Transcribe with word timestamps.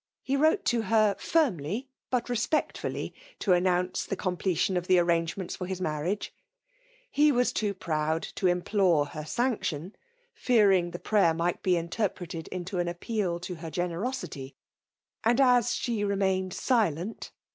He 0.23 0.35
wrote 0.35 0.65
to 0.65 0.81
h^ 0.81 1.19
Smly, 1.19 1.85
but 2.09 2.27
respectfully, 2.27 3.13
to 3.37 3.53
announce 3.53 4.03
the 4.03 4.15
com 4.15 4.35
pletbtt 4.35 4.75
of 4.75 4.87
the 4.87 4.97
arrangements 4.97 5.55
for 5.55 5.67
his 5.67 5.79
maniaga. 5.79 6.31
He 7.11 7.31
was 7.31 7.53
too 7.53 7.75
proud 7.75 8.23
to 8.33 8.47
impknre 8.47 9.09
her 9.09 9.23
sanet&oa, 9.25 9.91
fasdag 10.35 10.91
the 10.91 10.97
prayer 10.97 11.35
wii^ 11.35 11.61
be 11.61 11.77
interpreted 11.77 12.47
into 12.47 12.77
•a 12.77 12.89
appeal 12.89 13.39
to 13.41 13.53
her 13.57 13.69
genemnty; 13.69 14.55
aad 15.23 15.39
aa 15.39 15.59
ahem 15.59 16.09
■«aed 16.49 16.51
aile&t. 16.51 17.29